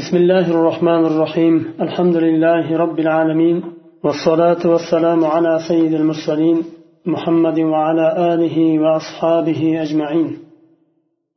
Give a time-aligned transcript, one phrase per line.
[0.00, 1.54] بسم الله الرحمن الرحيم.
[1.80, 3.56] الحمد لله رب العالمين
[4.04, 6.58] والصلاة والسلام على سيد المرسلين
[7.06, 10.28] محمد وعلى آله وأصحابه أجمعين.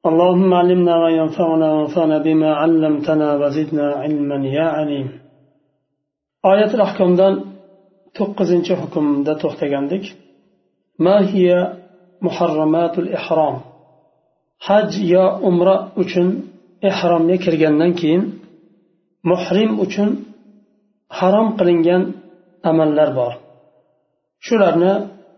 [0.06, 5.08] اللهم علمنا ما ينفعنا وانفعنا بما علمتنا وزدنا علما يا عليم.
[6.46, 7.34] آية الأحكام دان
[8.14, 10.06] توقزنش حكم دا توختغاندك
[11.00, 11.74] ما هي
[12.22, 13.56] محرمات الإحرام؟
[14.60, 16.28] حج يا عمرة uchun
[16.90, 18.45] ehromga kirgandan keyin
[19.31, 20.11] muhrim uchun
[21.19, 22.03] harom qilingan
[22.71, 23.33] amallar bor
[24.47, 24.93] shularni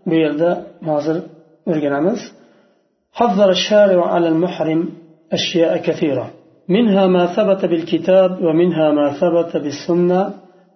[0.09, 0.51] bu yerda
[0.89, 1.17] hozir
[1.71, 2.21] o'rganamiz
[3.19, 4.81] حذر الشارع على المحرم
[5.39, 6.27] أشياء كثيرة
[6.77, 10.23] منها ما ثبت بالكتاب ومنها ما ثبت بالسنة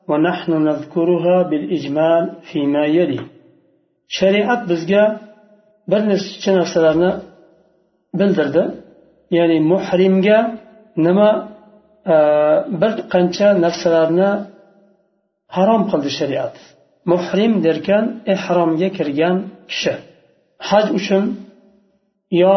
[0.08, 3.20] ونحن نذكرها بالإجمال فيما يلي
[4.18, 5.04] شريعة بزجا
[5.90, 7.10] برنسچ narsalarni
[8.18, 8.62] bildirdi
[9.36, 10.38] ya'ni muhrimga
[11.06, 11.30] nima
[12.05, 12.15] Э,
[12.81, 14.29] bir qancha narsalarni
[15.55, 16.55] harom qildi shariat.
[17.11, 19.37] Muhrim derkan ehromga kirgan
[19.69, 19.93] kishi.
[20.69, 21.23] Haj uchun
[22.41, 22.55] yo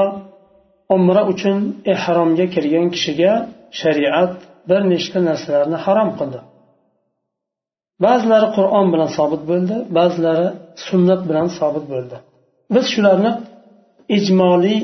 [0.96, 1.58] umra uchun
[1.92, 3.32] ehromga kirgan kishiga
[3.80, 4.34] shariat
[4.69, 6.41] bir nechta narsalarni harom qildi.
[8.04, 10.48] Ba'zilari qur'on bilan sobit bo'ldi ba'zilari
[10.86, 12.16] sunnat bilan sobit bo'ldi.
[12.74, 13.32] Biz shularni
[14.16, 14.80] ijmoliy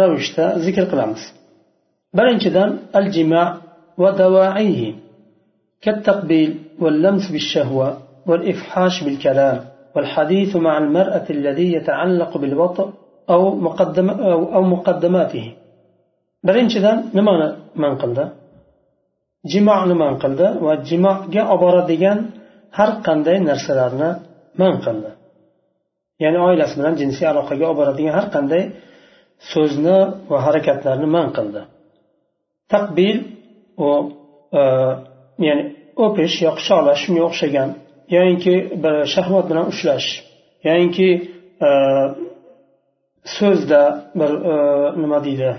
[0.00, 1.22] ravishda zikr qilamiz.
[2.18, 3.44] Birinchidan al jima
[3.98, 4.94] ودواعيه
[5.82, 6.50] كالتقبيل
[6.82, 7.88] واللمس بالشهوة
[8.26, 9.58] والإفحاش بالكلام
[9.94, 12.92] والحديث مع المرأة الذي يتعلق بالوطأ
[13.30, 15.46] أو مقدم أو, أو مقدماته.
[16.44, 18.32] برين شذا نما ما نقلده
[19.52, 22.18] جماع نما نقلده وجماع جاء أبرادجان
[22.72, 24.20] هر قندي نرسلارنا
[24.58, 25.18] ما نقلده
[26.22, 28.62] ya'ni oilasi bilan jinsiy aloqaga olib boradigan har qanday
[29.52, 29.98] so'zni
[30.30, 31.62] va harakatlarni man qildi
[32.74, 33.16] taqbil
[33.86, 33.88] u
[34.60, 34.62] e,
[35.46, 35.64] ya'ni
[36.04, 37.70] o'pish yo quchoqlash shunga o'xshagan.
[38.16, 40.08] Yoyinki bir shaxmat bilan ushlash.
[40.68, 41.08] Yoyinki
[41.68, 41.70] e,
[43.36, 43.82] so'zda
[44.18, 44.54] bir e,
[45.02, 45.50] nima deydi?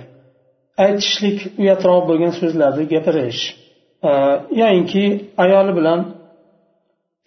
[0.86, 3.42] Aytishlik uyatroq bo'lgan so'zlarni gapirish.
[4.62, 5.04] Yoyinki
[5.44, 6.00] ayoli bilan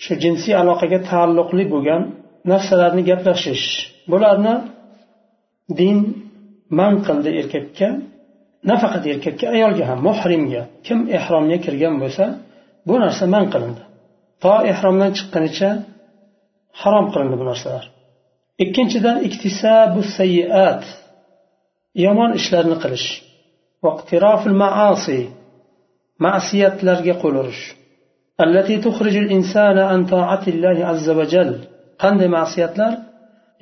[0.03, 2.03] shu jinsiy aloqaga taalluqli bo'lgan
[2.51, 3.67] narsalarni gaplashish.
[4.13, 4.55] Bularni
[5.79, 5.99] din
[6.79, 7.89] man qildi erkakka.
[8.71, 12.25] nafaqat erkakka ayolga ham muhrimga kim ehromga kirgan bo'lsa
[12.89, 13.83] bu narsa man qilindi.
[14.43, 15.71] To ehromdan chiqqanicha
[16.81, 17.85] harom qilindi bu narsalar.
[18.65, 20.83] Ikkinchidan iktisabu sayiat
[22.05, 23.09] yomon ishlarni qilish
[24.63, 25.21] maasi
[26.25, 27.63] ma'siyatlarga qo'l urish.
[28.43, 31.53] Allati tukhrijul insana an to'atillahi azza va jall
[32.03, 32.93] qanday ma'siyatlar?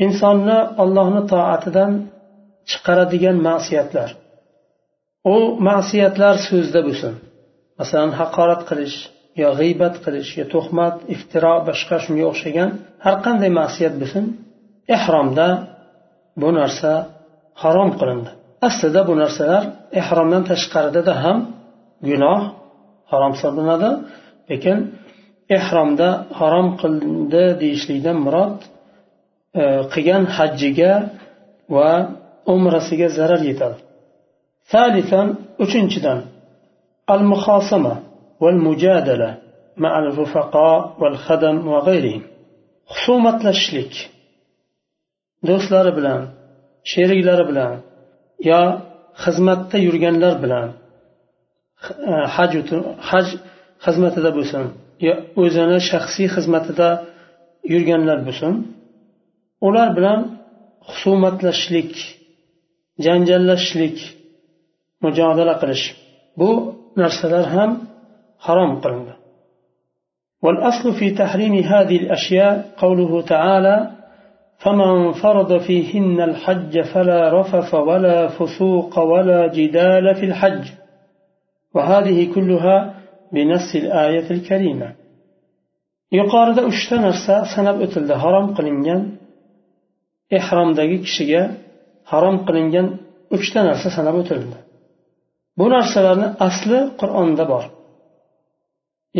[0.05, 1.93] Insonni ollohni toatidan
[2.71, 4.11] chiqaradigan ma'siyatlar.
[5.34, 5.36] U
[5.69, 7.14] ma'siyatlar so'zda bo'lsin.
[7.81, 8.97] Masalan haqorat qilish
[9.42, 12.70] yo g'iybat qilish yo tuhmat iftiro boshqa shunga o'xshagan
[13.04, 14.25] har qanday ma'siyat bo'lsin
[14.97, 15.48] ehromda
[16.41, 16.92] bu narsa
[17.62, 18.31] harom qilindi.
[18.69, 19.64] Aslida bu narsalar
[20.00, 21.38] ehromdan tashqaridada ham
[22.08, 22.41] gunoh
[23.10, 23.91] harom hisoblanadi
[24.50, 24.78] lekin
[25.56, 26.08] ehromda
[26.41, 28.58] harom qilindi deyishlikdan murod
[29.60, 30.92] e, qilgan hajjiga
[31.76, 31.91] va
[32.54, 33.78] umrasiga zarar yetadi.
[34.74, 35.22] ثالثا
[35.63, 36.19] uchinchidan
[37.09, 37.96] المخاصمة
[38.40, 39.38] والمجادلة
[39.78, 42.24] مع الرفقاء والخدم وغيرهم
[42.94, 43.94] xusumatlashishlik
[45.47, 46.22] do'stlari bilan
[46.91, 47.74] sheriklari bilan
[48.50, 48.62] yo
[49.24, 50.68] xizmatda yurganlar bilan
[52.36, 52.52] haj
[53.09, 53.28] haj
[53.86, 54.63] xizmatida bo'lsin
[55.08, 56.90] yo o'zini shaxsiy xizmatida
[57.74, 58.53] yurganlar bo'lsin
[59.68, 60.19] ular bilan
[60.90, 61.94] husumatlashishlik
[63.06, 63.97] janjallashishlik
[65.05, 65.84] mujodala qilish
[66.38, 66.49] bu
[67.00, 67.71] narsalar ham
[68.47, 69.15] harom qilindi
[70.43, 73.91] والأصل في تحريم هذه الأشياء قوله تعالى
[74.59, 80.65] فمن فرض فيهن الحج فلا رفف ولا فسوق ولا جدال في الحج.
[81.75, 82.77] وهذه كلها
[83.32, 84.88] بنص الآية الكريمة.
[86.12, 87.12] يقارد أشتنر
[87.56, 89.02] سنب أتل هرم قلنجن
[90.38, 91.43] إحرام دقيق شجا
[92.11, 92.87] هرم قلنجن
[93.32, 94.61] أشتنر سنب أتلده.
[95.61, 97.65] Bu narsalarni asli qur'onda bor.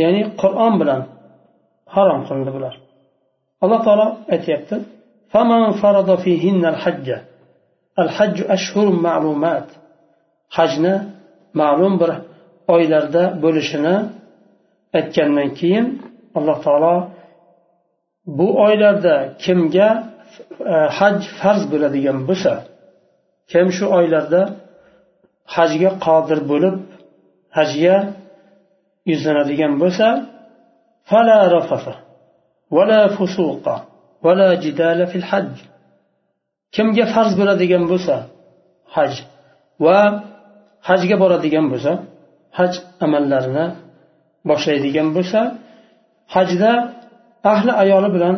[0.03, 1.03] Ya'ni qur'on bilan
[1.95, 2.75] harom qilindi bular.
[3.65, 4.77] Alloh taolo aytyapti
[10.57, 10.95] hajni
[11.61, 12.11] ma'lum bir
[12.75, 13.97] oylarda bo'lishini
[14.99, 15.87] aytgandan keyin
[16.39, 16.97] alloh taolo
[18.39, 19.15] bu oylarda
[19.45, 19.89] kimga
[20.73, 22.53] e, haj farz bo'ladigan bo'lsa
[23.51, 24.41] kim shu oylarda
[25.55, 26.77] hajga qodir bo'lib
[27.57, 27.97] hajga
[29.11, 30.07] yuzlanadigan bo'lsa
[31.11, 31.95] fala rafafa
[32.77, 33.77] vala fusuqa
[34.25, 35.49] vala jidala fil haj
[36.75, 38.15] kimga farz bo'ladigan bo'lsa
[38.95, 39.13] haj
[39.85, 39.99] va
[40.89, 41.93] hajga boradigan bo'lsa
[42.59, 42.73] haj
[43.05, 43.67] amallarini
[44.49, 45.41] boshlaydigan bo'lsa
[46.35, 46.73] hajda
[47.53, 48.37] ahli ayoli bilan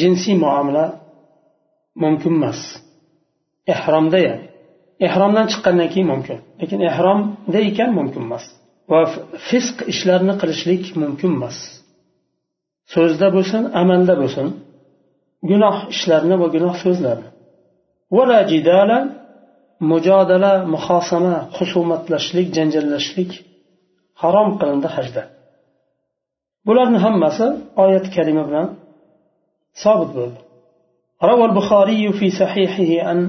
[0.00, 0.84] jinsiy muomala
[2.02, 2.60] mumkin emas.
[3.72, 4.47] Ehromda ya'ni
[5.07, 8.43] ehromdan chiqqandan keyin mumkin lekin ehromda ekan mumkin emas
[8.91, 8.99] va
[9.49, 11.57] fisq ishlarni qilishlik mumkin emas
[12.93, 14.47] so'zda bo'lsin amalda bo'lsin
[15.49, 17.29] gunoh ishlarni va gunoh so'zlarni
[18.15, 18.97] vala jidala
[19.91, 23.31] mujodala muhosama husumatlashlik janjallashlik
[24.21, 25.23] harom qilindi hajda
[26.67, 27.45] bularni hammasi
[27.83, 28.67] oyat kalima bilan
[29.83, 30.41] sobit bo'ldi
[31.29, 33.19] روى البخاري في صحيحه عن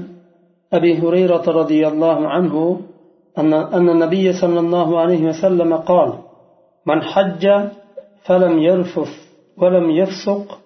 [0.72, 2.80] أبي هريرة رضي الله عنه
[3.38, 6.12] أن أن النبي صلى الله عليه وسلم قال:
[6.86, 7.48] من حج
[8.24, 9.12] فلم يرفث
[9.58, 10.58] ولم يفسق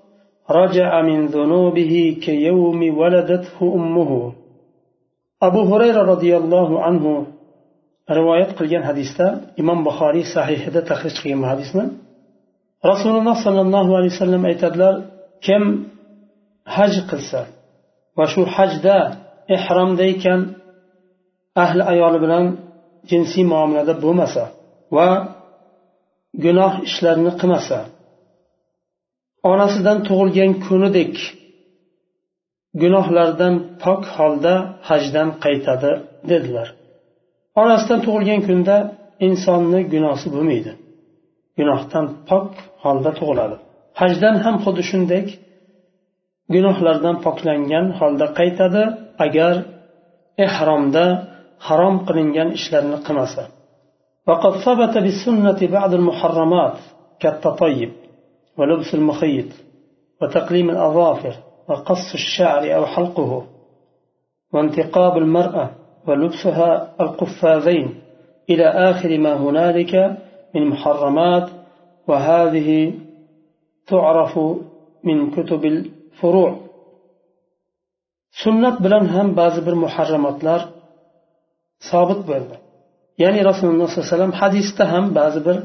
[0.50, 4.32] رجع من ذنوبه كيوم ولدته أمه.
[5.42, 7.26] أبو هريرة رضي الله عنه
[8.10, 11.90] رواية قلجان حديثة إمام بخاري صحيح هذا تخرج قيم حديثنا.
[12.86, 14.54] رسول الله صلى الله عليه وسلم أي
[15.42, 15.84] كم
[16.66, 17.46] حج قلسا
[18.18, 19.23] وشو حج ده
[19.56, 20.40] ehromda ekan
[21.62, 22.44] ahli ayoli bilan
[23.10, 24.44] jinsiy muomalada bo'lmasa
[24.96, 25.08] va
[26.44, 27.78] gunoh ishlarni qilmasa
[29.50, 31.14] onasidan tug'ilgan kunidek
[32.82, 34.54] gunohlardan pok holda
[34.88, 35.90] hajdan qaytadi
[36.30, 36.68] dedilar.
[37.62, 38.76] Onasidan tug'ilgan kunda
[39.26, 40.72] insonni gunohi bo'lmaydi.
[41.58, 42.48] Gunohdan pok
[42.84, 43.56] holda tug'iladi.
[44.00, 45.22] Hajdan ham xuddi shunday
[46.54, 48.82] gunohlardan poklangan holda qaytadi.
[49.18, 49.54] Agar
[50.46, 51.06] ehromda
[51.66, 53.44] harom qilingan ishlarni qilmasa.
[54.26, 56.78] وقد ثبت بالسنة بعض المحرمات
[57.20, 57.92] كالتطيب
[58.58, 59.46] ولبس المخيط
[60.22, 61.34] وتقليم الأظافر
[61.68, 63.46] وقص الشعر أو حلقه
[64.52, 65.70] وانتقاب المرأة
[66.06, 67.94] ولبسها القفازين
[68.50, 70.18] إلى آخر ما هنالك
[70.54, 71.50] من محرمات
[72.08, 72.92] وهذه
[73.86, 74.38] تعرف
[75.04, 76.56] من كتب الفروع
[78.42, 80.60] sunnat bilan ham ba'zi bir muharramotlar
[81.90, 82.54] sobit bo'ldi.
[83.22, 85.56] Ya'ni rasululloh sollallohu alayhi vasallam hadisda ham ba'zi bir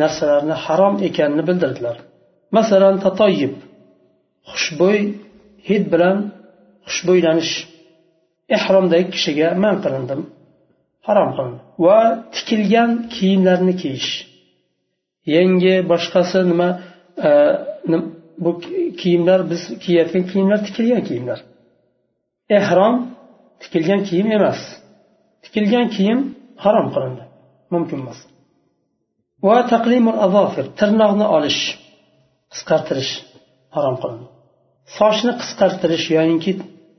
[0.00, 1.96] narsalarni harom ekanini bildirdilar.
[2.56, 3.54] Masalan tatoyib
[4.50, 5.00] xushbo'y
[5.68, 6.16] hid bilan
[6.90, 7.52] xushbo'ylanish.
[8.56, 10.20] Ehromdagi kishiga man qilindim
[11.06, 11.60] harom qilindi.
[11.84, 12.00] Va
[12.34, 14.10] tikilgan kiyimlarni kiyish.
[15.34, 16.68] Yangi boshqasi nima
[17.28, 17.30] e,
[18.44, 18.50] bu
[19.00, 21.38] kiyimlar biz kiyayotgan kiyimlar tikilgan kiyimlar.
[22.58, 22.94] Ehrom
[23.62, 24.60] tikilgan kiyim emas.
[25.44, 26.20] Tikilgan kiyim
[26.64, 27.24] harom qilindi.
[27.72, 28.18] Mumkin emas.
[29.46, 31.60] Va taqlimul azofir tirnoqni olish
[32.52, 33.12] qisqartirish
[33.76, 34.26] harom qilindi.
[34.98, 36.52] Sochni qisqartirish yoyinki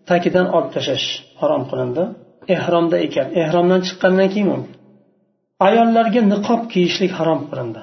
[0.09, 1.07] tagidan olib tashlash
[1.41, 2.03] harom qilindi.
[2.55, 3.27] Ehromda ekan.
[3.43, 4.75] Ehromdan chiqqandan keyin mumkin.
[5.67, 7.81] Ayollarga niqob kiyishlik harom qilindi.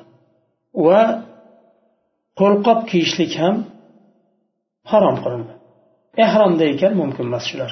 [0.86, 1.02] Va
[2.40, 3.56] qo'lqop kiyishlik ham
[4.92, 5.52] harom qilindi.
[6.25, 7.71] ehromda ekan mumkin emas shular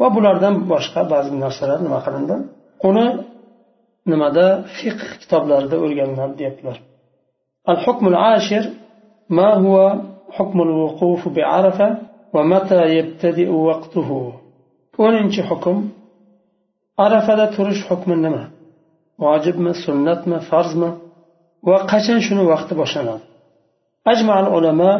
[0.00, 2.36] va bulardan boshqa ba'zi narsalar nima qilindi
[2.88, 3.06] uni
[4.10, 4.46] nimada
[4.76, 6.76] fiqh kitoblarida o'rganiladi deyaptilar
[7.70, 8.64] al hukmul ashir
[9.28, 10.00] ما هو
[10.30, 11.88] حكم الوقوف بعرفة
[12.34, 14.32] ومتى يبتدئ وقته
[15.04, 15.76] o'ninchi hukm
[17.04, 18.44] arafada turish hukmi nima
[19.22, 20.90] vojibmi sunnatmi farzmi
[21.68, 23.24] va qachon shuni vaqti boshlanadi
[24.12, 24.98] أجمع العلماء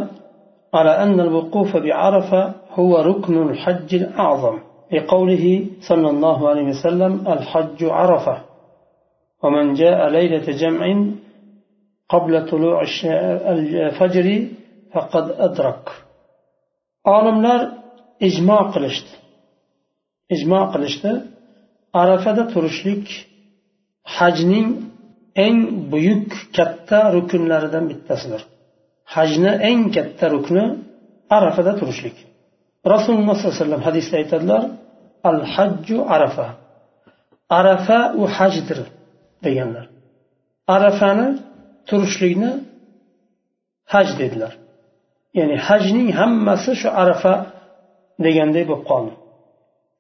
[0.74, 4.60] على أن الوقوف بعرفة هو ركن الحج الأعظم
[4.94, 5.46] لقوله
[5.90, 8.38] صلى الله عليه وسلم الحج عرفة.
[9.44, 10.84] ومن جاء ليلة جمع
[12.10, 12.78] قبل طلوع
[13.54, 14.28] الفجر
[14.94, 15.86] فقد أدرك.
[17.16, 17.62] olimlar
[18.28, 19.14] ijmo qilishdi
[20.36, 21.12] ijmo qilishdi
[22.02, 23.06] arafada turishlik
[24.16, 24.70] hajning
[25.46, 25.58] eng
[25.92, 28.42] buyuk katta rukunlaridan bittasidir
[29.16, 30.66] hajni eng katta rukni
[31.38, 32.18] arafada turishlik.
[32.94, 34.64] Rasululloh sollallohu alayhi vasallam hadisda aytadilar
[35.30, 36.48] al hajju arafa.
[37.60, 38.80] Arafa u hajdir
[39.46, 39.86] deganlar.
[40.76, 41.28] Arafani
[41.90, 42.52] turishlikni
[43.94, 44.54] haj dedilar.
[45.40, 47.34] Ya'ni hajning hammasi shu arafa
[48.26, 49.14] deganday bo'lib qoldi.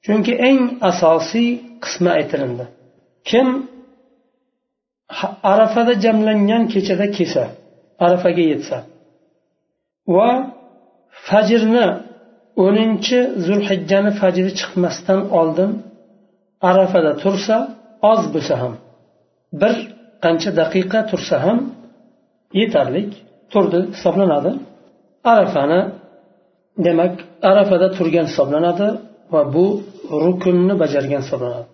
[0.05, 1.49] Chunki eng asosiy
[1.83, 2.65] qismi aytilindi.
[3.29, 3.47] Kim
[5.53, 7.43] arafada jamlangan kechada kelsa
[8.05, 8.77] arafaga yetsa
[10.16, 10.30] va
[11.28, 11.86] fajrni
[12.64, 15.70] o'ninchi zulhijjani fajri chiqmasdan oldin
[16.70, 17.56] arafada tursa
[18.12, 18.74] oz bo'lsa ham
[19.60, 19.74] bir
[20.24, 21.58] qancha daqiqa tursa ham
[22.60, 23.02] yetarli
[23.52, 24.50] turdi hisoblanadi
[25.32, 25.80] arafani
[26.86, 27.14] demak
[27.50, 28.88] arafada turgan hisoblanadi
[29.32, 29.66] va bu
[30.24, 31.68] rukunni bajargan hisoblanadi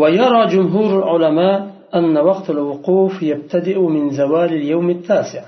[0.00, 1.56] ويرى جمهور العلماء
[1.98, 5.42] أن وقت الوقوف يبتدئ من زوال اليوم التاسع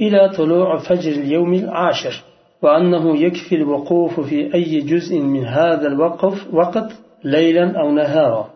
[0.00, 2.14] إلى طلوع فجر اليوم العاشر
[2.62, 6.88] وأنه يكفي الوقوف في أي جزء من هذا الوقف وقت
[7.24, 8.50] ليلا أو نهارا.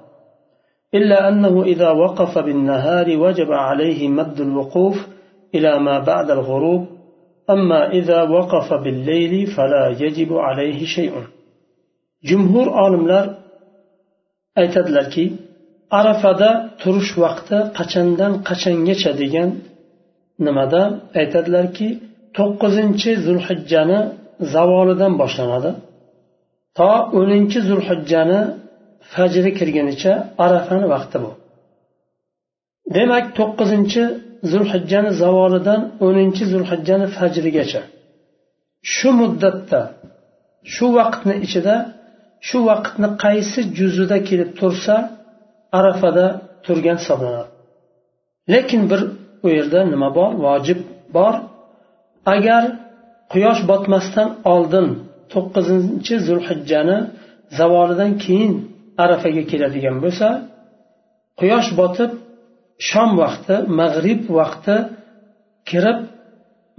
[0.94, 5.06] إلا أنه إذا وقف بالنهار وجب عليه مد الوقوف
[5.54, 6.86] إلى ما بعد الغروب
[7.50, 11.12] أما إذا وقف بالليل فلا يجب عليه شيء.
[12.24, 13.24] جمهور عالمlar
[14.60, 15.24] aytadilarki
[15.98, 16.50] arafada
[16.82, 19.50] turish vaqti qachondan qachongacha degan
[20.46, 20.82] nimada?
[21.20, 21.88] Aytadilarki
[22.36, 24.00] to'qqizinchi zulhijjani
[24.54, 25.70] zavolidan boshlanadi.
[26.78, 28.40] To o'ninchi zulhijjani
[29.12, 30.12] fajri kirgunicha
[30.44, 31.30] arafani vaqti bu.
[32.96, 34.02] Demak to'qqizinchi
[34.52, 37.82] zulhijjani zavolidan o'ninchi zulhijjani fajrigacha.
[38.94, 39.80] Shu muddatda
[40.74, 41.74] shu vaqtni ichida
[42.48, 44.94] shu vaqtni qaysi juzida kelib tursa
[45.78, 46.26] arafada
[46.64, 47.50] turgan hisoblanadi.
[48.52, 49.00] Lekin bir
[49.44, 50.30] u yerda nima bor?
[50.46, 50.80] Vojib
[51.16, 51.34] bor.
[52.34, 52.62] Agar
[53.32, 54.86] quyosh botmasdan oldin
[55.32, 56.98] to'qqizinchi zulhijjani
[57.58, 58.52] zavolidan keyin
[59.04, 60.28] arafaga keladigan bo'lsa
[61.40, 62.10] quyosh botib
[62.88, 64.76] shom vaqti mag'rib vaqti
[65.70, 65.98] kirib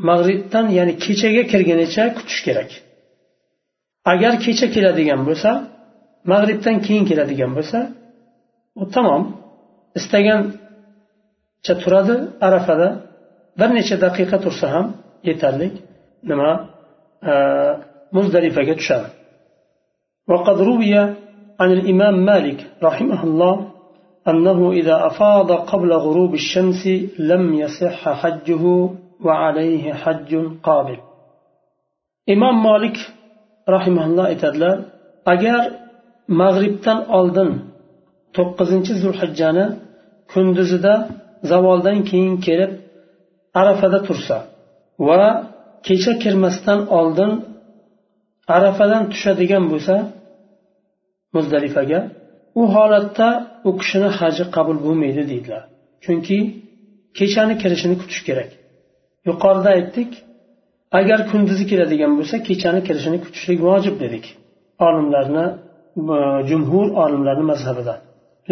[0.09, 2.69] mag'ribdan ya'ni kechaga kirgunicha kutish kerak.
[4.11, 5.51] Agar kecha keladigan bo'lsa
[6.31, 7.79] mag'ribdan keyin keladigan bo'lsa
[8.81, 9.23] u tamom.
[9.99, 10.41] Istagan
[11.82, 12.14] turadi
[12.46, 12.88] arafada
[13.60, 14.86] bir necha daqiqa tursa ham
[15.28, 15.68] yetarli
[16.30, 16.50] nima
[18.16, 19.08] muzdalifaga tushadi
[20.30, 20.94] وقد روي
[21.60, 23.54] عن الإمام مالك رحمه الله
[24.30, 26.82] أنه إذا أفاض قبل غروب الشمس
[27.30, 28.64] لم يصح حجه
[29.26, 30.30] وعليه حج
[30.62, 30.98] قابل
[32.34, 32.96] إمام مالك
[33.68, 34.76] رحمه الله aytadilar
[35.32, 35.60] agar
[36.40, 37.50] mag'ribdan oldin
[38.36, 39.66] to'qqizinchi zulhijjani
[40.32, 40.94] kunduzida
[41.51, 42.71] zavoldan keyin kelib
[43.61, 44.37] arafada tursa
[45.07, 45.21] va
[45.87, 47.31] kecha kirmasdan oldin
[48.55, 49.95] arafadan tushadigan bo'lsa
[51.35, 51.99] muzdalifaga
[52.61, 53.27] u holatda
[53.67, 55.63] u kishini haji qabul bo'lmaydi deydilar.
[56.03, 56.37] Chunki
[57.17, 58.49] kechani kirishini kutish kerak.
[59.27, 60.11] Yuqorida aytdik
[60.99, 64.25] agar kunduzi keladigan bo'lsa kechani kirishini kutishlik vojib dedik
[64.87, 65.45] olimlarni
[66.15, 66.17] e,
[66.49, 67.95] jumhur olimlarni mazhabida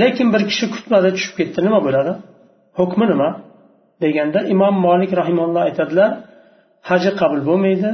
[0.02, 2.14] lekin bir kishi kutmadi tushib ketdi nima bo'ladi?
[2.79, 3.29] hukmi nima
[4.03, 6.11] deganda imom molik rahimalloh aytadilar
[6.89, 7.91] haji qabul bo'lmaydi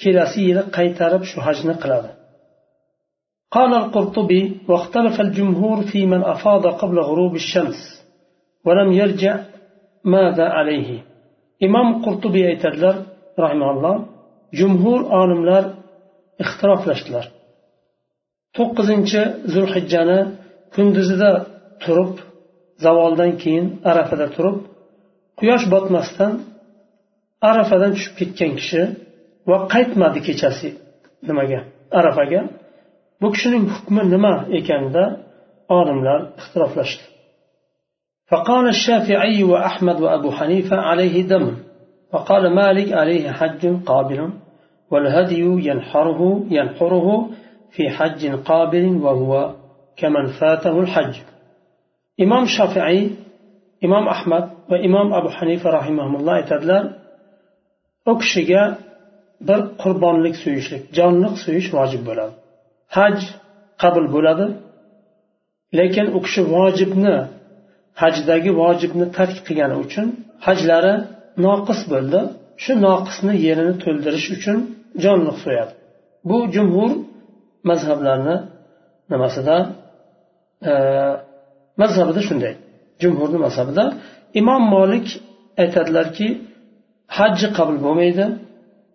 [0.00, 2.10] kelasi yili qaytarib shu hajni qiladi
[3.56, 7.78] قال القرطبي واختلف الجمهور في من أفاض قبل غروب الشمس
[8.66, 9.34] ولم يرجع
[10.14, 10.88] ماذا عليه
[11.66, 12.96] إمام قرطبي aytadilar
[13.44, 13.96] rahimalloh
[14.58, 15.64] jumhur olimlar
[16.44, 17.26] ixtiroflashdilar
[18.56, 19.22] to'qqizinchi
[19.54, 20.20] zulhijjani
[20.74, 21.30] kunduzida
[21.82, 22.14] turib
[22.84, 24.56] zavoldan keyin arafada turib
[25.38, 26.32] quyosh botmasdan
[27.50, 28.82] arafadan tushib ketgan kishi
[29.48, 30.68] va qaytmadi kechasi
[31.28, 31.60] nimaga
[31.98, 32.40] arafaga
[33.20, 35.04] bu kishining hukmi nima ekanida
[35.78, 37.04] olimlar ixtiroflashdi
[38.30, 41.56] فقال الشافعي وأحمد وأبو حنيفة عليه دم
[42.12, 44.30] وقال مالك عليه حج قابل
[44.90, 46.20] والهدي ينحره
[46.50, 47.08] ينحره
[47.70, 49.32] في حج قابل وهو
[49.96, 51.14] كمن فاته الحج
[52.23, 52.99] imom shofiiy
[53.85, 56.83] imom ahmad va imom abu hanifa rahimaulloh aytadilar
[58.11, 58.63] u kishiga
[59.47, 62.33] bir qurbonlik suyishlik jonliq suyish vojib bo'ladi.
[62.97, 63.17] Haj
[63.81, 64.45] qabul bo'ladi
[65.79, 67.15] lekin u kishi vojibni
[68.01, 70.07] hajdagi vojibni tark qilgani uchun
[70.45, 70.95] hajlari
[71.45, 72.19] noqis bo'ldi.
[72.63, 74.57] Shu noqisni yerini to'ldirish uchun
[75.03, 75.73] jonliq so'yadi
[76.29, 76.91] bu jumhur
[77.69, 78.35] mazhablarni
[79.11, 79.55] nimasida
[80.71, 80.73] e,
[81.82, 82.54] mazhabida shunday
[83.02, 83.84] jumhurni mazhabida
[84.40, 85.06] imom molik
[85.62, 86.28] aytadilarki
[87.16, 88.24] hajji qabul bo'lmaydi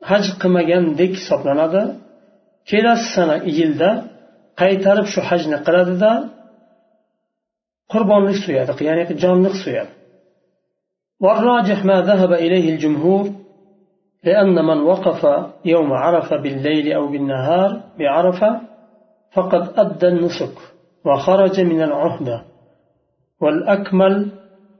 [0.09, 1.83] haj qilmagandek hisoblanadi
[2.69, 3.89] kelasi sana yilda
[4.61, 6.11] qaytarib shu hajni qiladida
[7.93, 9.93] qurbonlik so'yadi ya'ni jonliq so'yadi
[11.23, 13.25] والراجح ما ذهب إليه الجمهور
[14.23, 15.21] لأن من وقف
[15.65, 18.61] يوم عرفة بالليل أو بالنهار بعرفة
[19.31, 20.55] فقد أدى النسك
[21.05, 22.37] وخرج من العهدة
[23.40, 24.28] والأكمل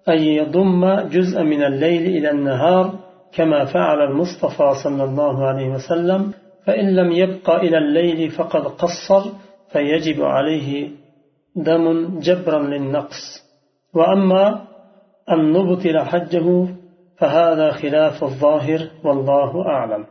[0.09, 2.95] أن يضم جزء من الليل إلى النهار
[3.33, 6.33] كما فعل المصطفى صلى الله عليه وسلم
[6.67, 9.31] فإن لم يبق إلى الليل فقد قصر
[9.73, 10.91] فيجب عليه
[11.57, 13.49] دم جبرا للنقص.
[13.95, 14.65] وأما
[15.31, 16.67] أن نبطل حجه
[17.19, 20.05] فهذا خلاف الظاهر والله أعلم.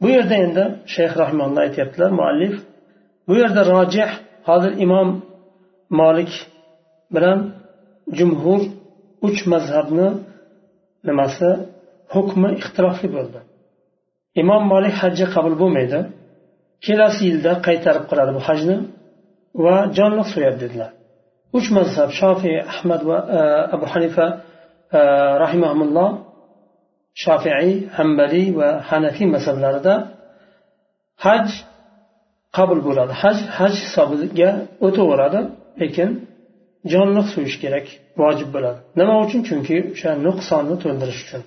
[0.00, 2.10] Bu yerda endi shayx rahimalloh aytyaptilar
[3.28, 4.10] bu yerda rojih
[4.48, 5.08] hozir imom
[5.90, 6.32] molik
[7.14, 7.38] bilan
[8.18, 8.60] jumhur
[9.26, 10.08] uch mazhabni
[11.08, 11.50] nimasi?
[12.14, 13.38] Hukmi ixtilofli bo'ldi.
[14.42, 16.00] Imom molik hajji qabul bo'lmaydi.
[16.84, 18.76] Kelasi yilda qaytarib qiladi bu hajni
[19.64, 20.90] va jonliq so'yadi dedilar.
[21.58, 23.40] Uch mazhab shofiy ahmad va e,
[23.74, 24.26] abu hanifa
[24.98, 25.00] e,
[25.42, 26.10] rahimahulloh
[27.24, 29.94] shofiiy hambaliy va hanafiy mazhablarida
[31.24, 31.46] haj
[32.56, 33.12] qabul bo'ladi.
[33.22, 34.50] Haj haj hisobiga
[34.86, 35.40] o'taveradi
[35.82, 36.10] lekin
[36.92, 37.86] jonliq so'yish kerak
[38.20, 38.78] vojib bo'ladi.
[38.98, 39.40] Nima uchun?
[39.48, 41.42] Chunki o'sha nuqsonni to'ldirish uchun.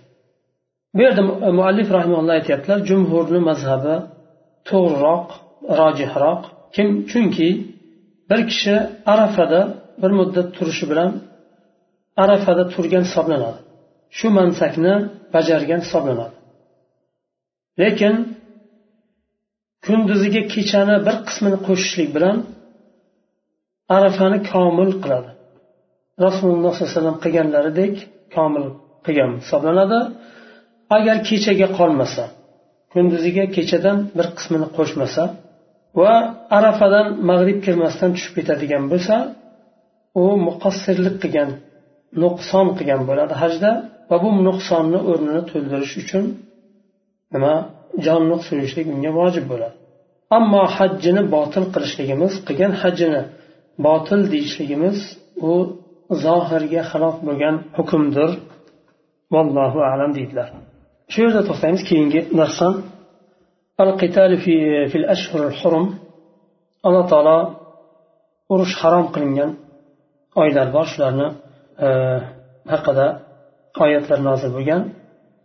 [0.96, 3.96] Bu yerda e, muallif rahimalloh aytyaptilar jumhurni mazhabi
[4.70, 5.28] to'g'riroq
[5.80, 6.42] rojihroq.
[6.76, 6.88] Kim?
[7.12, 7.50] Chunki
[8.30, 8.76] bir kishi
[9.14, 9.62] arafada
[10.02, 11.12] bir muddat turishi bilan
[12.24, 13.60] arafada turgan hisoblanadi.
[14.18, 14.94] Shu mansakni
[15.36, 16.36] bajargan hisoblanadi.
[17.82, 18.16] Lekin
[19.86, 22.38] kunduziga kechani bir qismini qo'shishlik bilan
[23.98, 25.32] arafani komil qiladi.
[26.26, 27.94] Rasululloh sollallohu alayhi vasallam qilganlaridek
[28.36, 28.66] komil
[29.06, 30.00] qilgan hisoblanadi.
[30.98, 32.24] Agar kechaga qolmasa
[32.94, 35.24] kunduziga kechadan bir qismini qo'shmasa
[36.02, 36.14] va
[36.58, 39.16] arafadan mag'rib kirmasdan tushib ketadigan bo'lsa
[40.24, 41.50] u muqassirlik qilgan
[42.24, 43.72] nuqson qilgan bo'ladi hajda
[44.10, 46.26] va bu nuqsonni o'rnini to'ldirish uchun
[47.34, 47.56] nima?
[48.06, 49.76] Jonliq so'yishlik unga vojib bo'ladi.
[50.38, 53.22] Ammo hajjini botil qilishligimiz qilgan hajjini
[53.86, 54.98] botil deyishligimiz
[55.50, 55.52] u
[56.24, 58.32] zohirga xilof bo'lgan hukmdir.
[59.34, 60.50] Vallohu alam deydilar.
[61.12, 62.74] Shu yerda to'xtaymiz keyingi darsdan
[63.84, 64.56] al qitali fi
[64.92, 65.86] fil ashhur al hurum.
[66.88, 67.38] Alloh taolo
[68.54, 69.52] urush harom qilingan
[70.42, 70.86] oylar bor.
[70.94, 71.28] Shularni
[71.86, 71.88] e,
[72.74, 73.08] haqida
[73.84, 74.82] oyatlar nozil bo'lgan.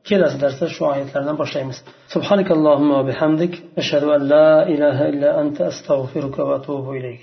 [0.08, 1.78] Kelasi darsda shu oyatlardan boshlaymiz.
[2.14, 3.52] Subhanakallohumma va bihamdik.
[3.80, 7.22] Ashhadu an la ilaha illa anta astag'firuka va atubu ilayk.